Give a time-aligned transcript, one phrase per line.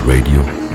[0.00, 0.69] www.malawiartsradio.com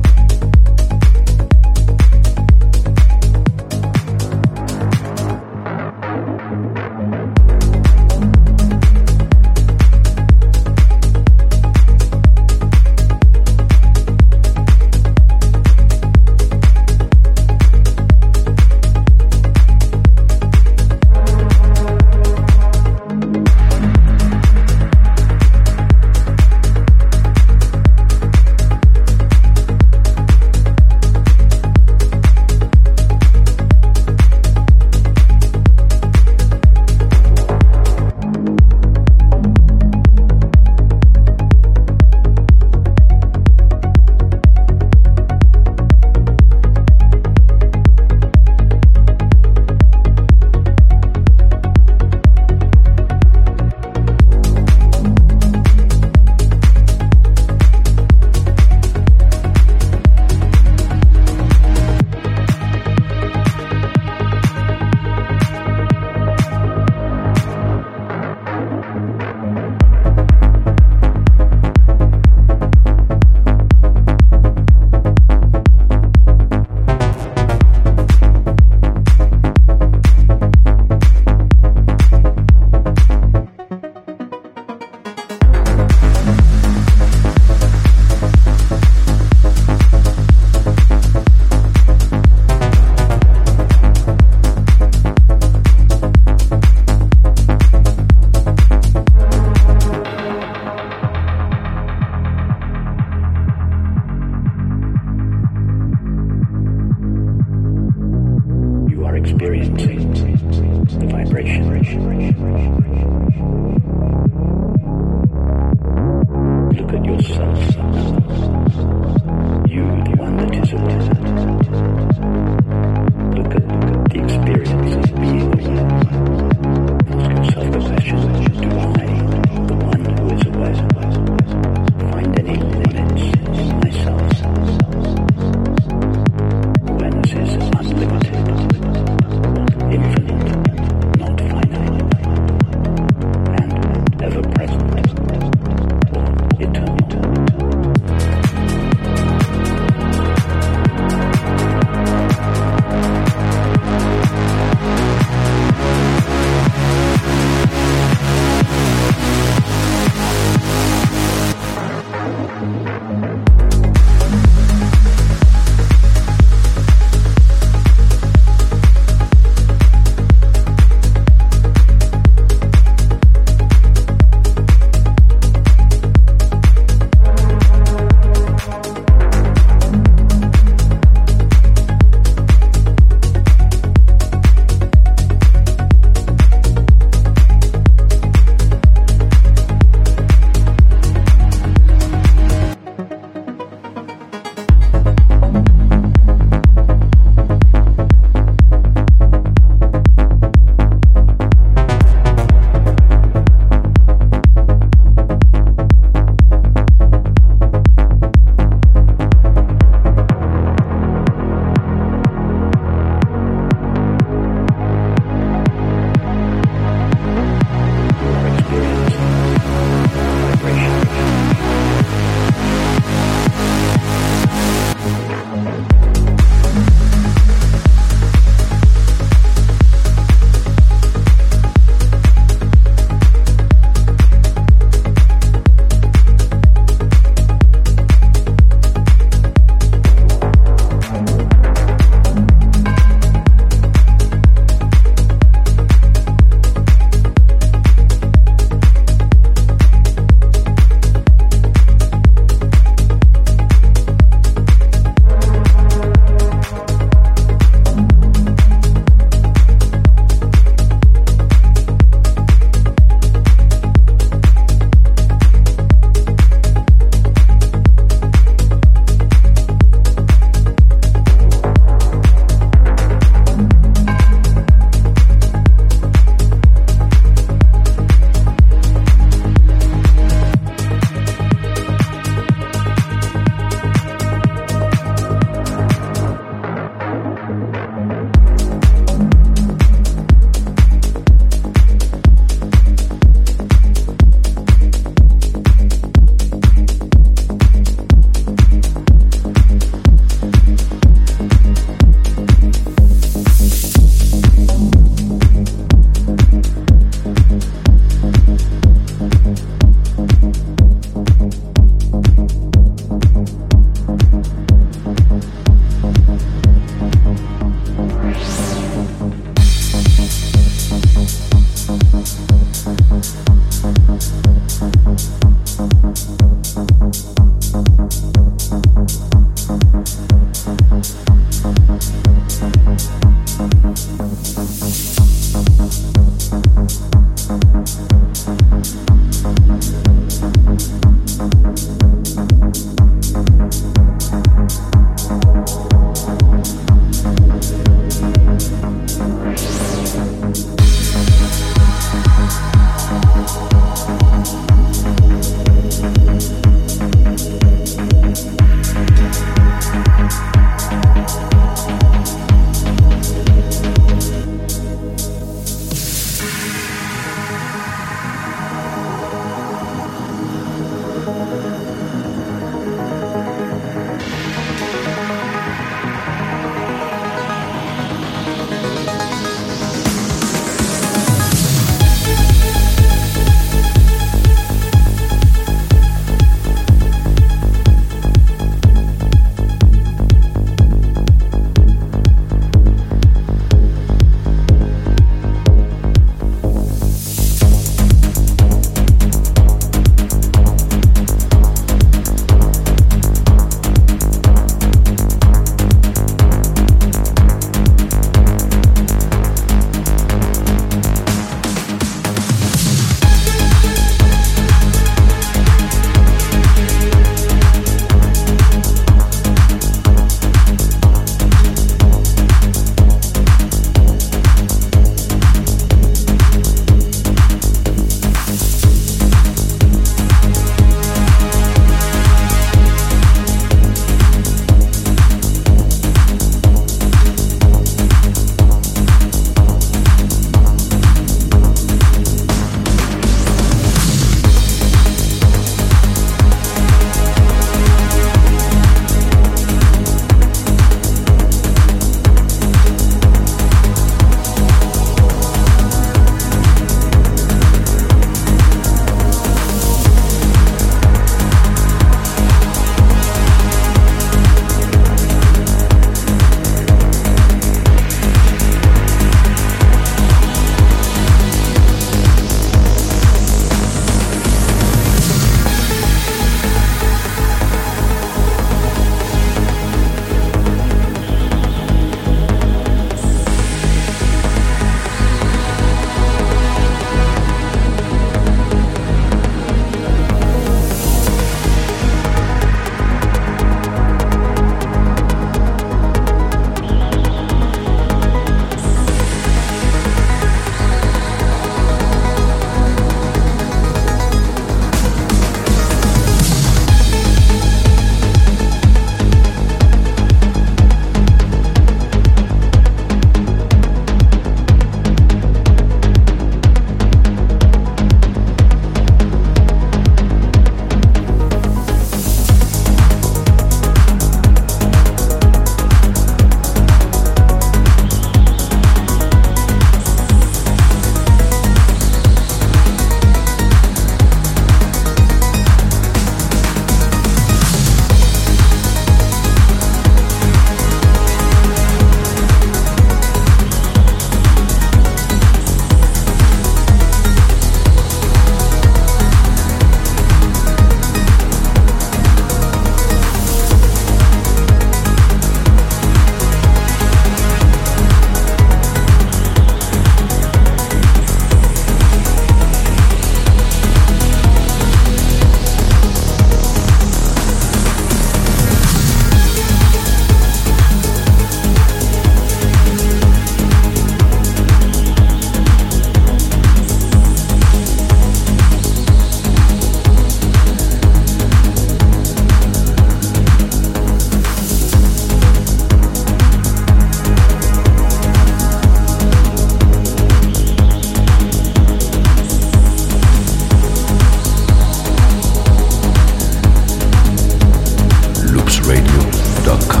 [599.71, 600.00] Dot.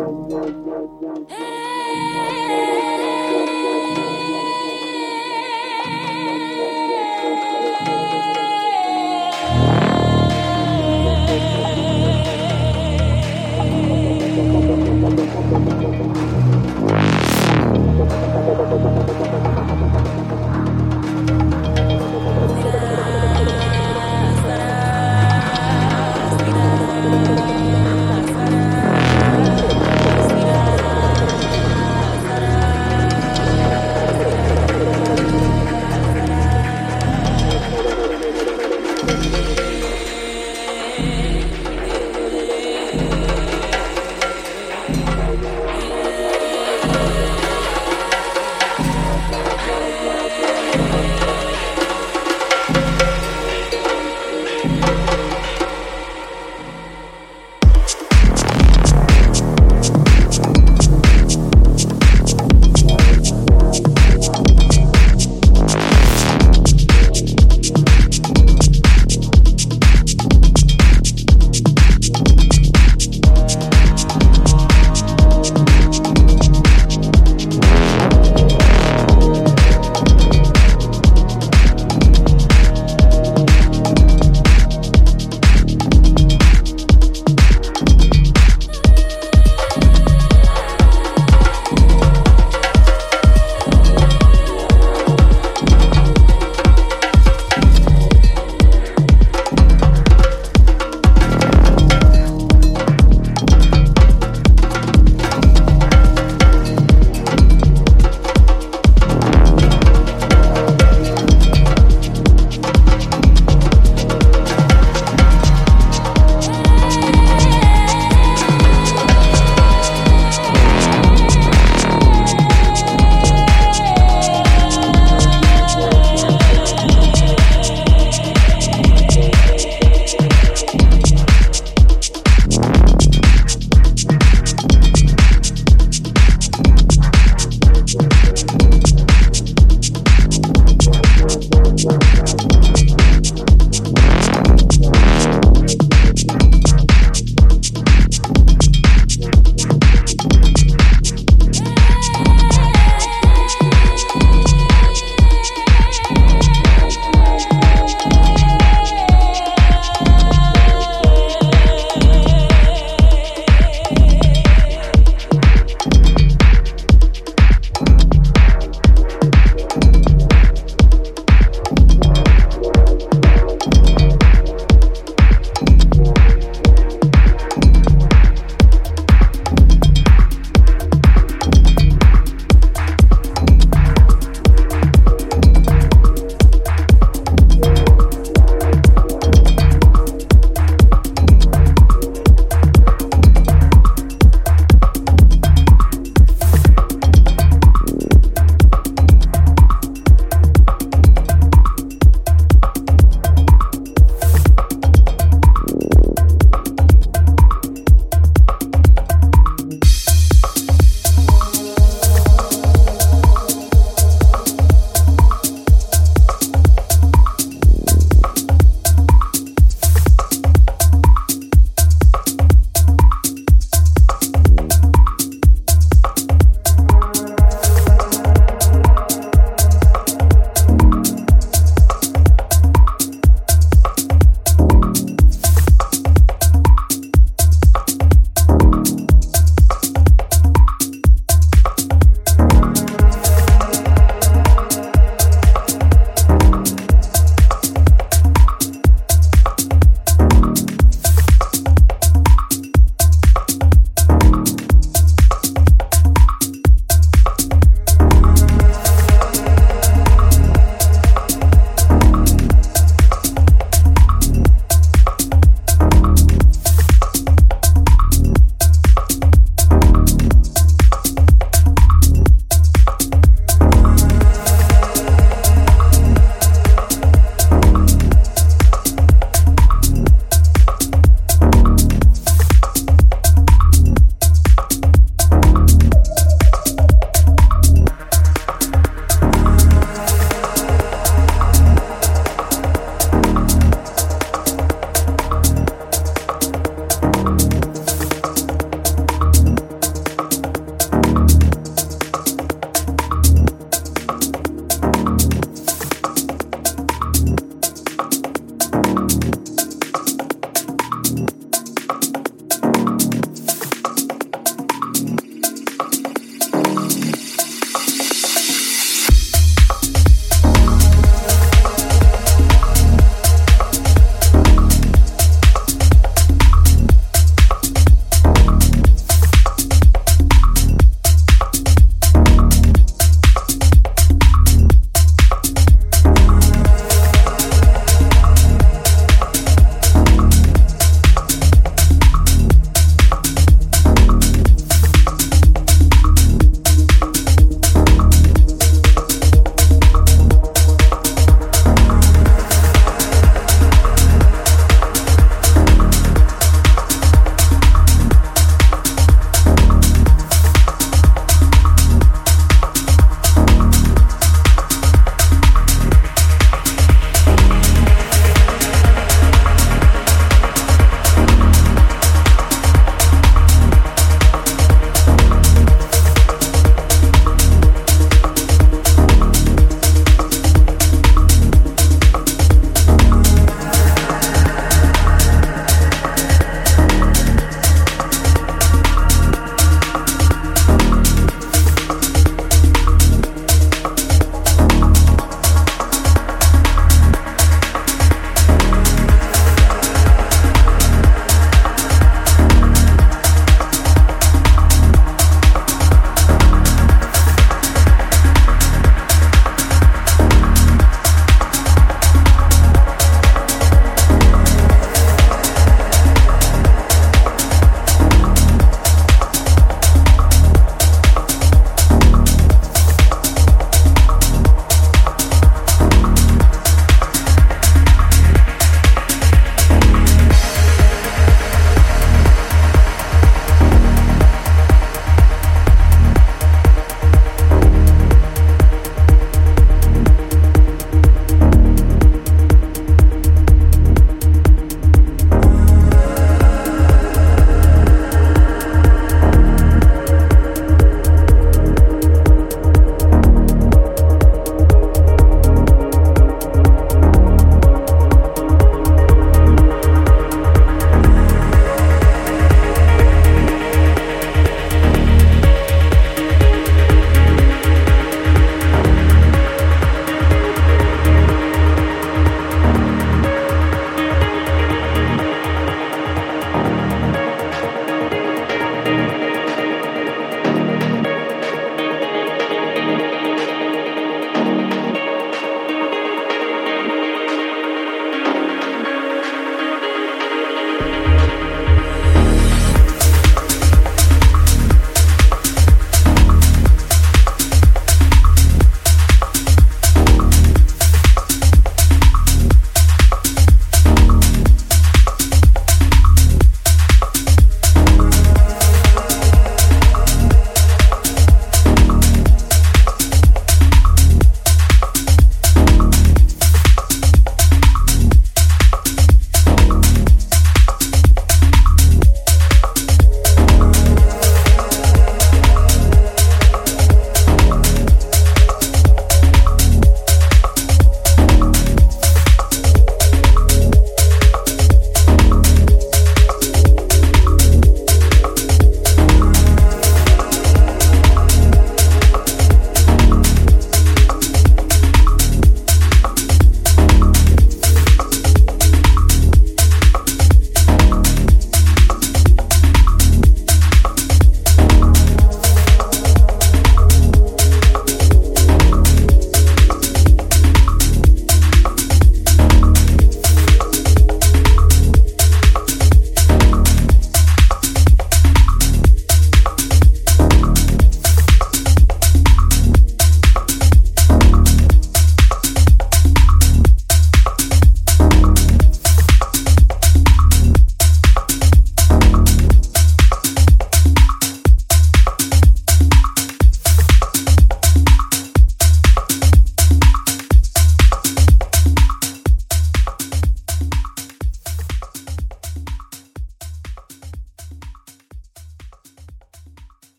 [0.00, 0.30] Thank